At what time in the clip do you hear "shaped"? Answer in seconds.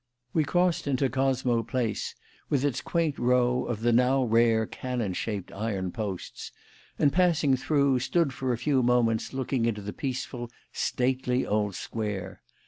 5.13-5.51